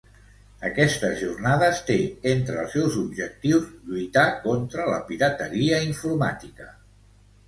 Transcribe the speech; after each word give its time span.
Aquestes 0.67 1.17
jornades 1.23 1.81
té 1.89 1.97
entre 2.31 2.55
els 2.61 2.73
seus 2.75 2.97
objectius 3.01 3.67
lluitar 3.89 4.23
contra 4.47 4.87
la 4.93 4.97
pirateria 5.11 5.83
informàtica. 5.89 6.67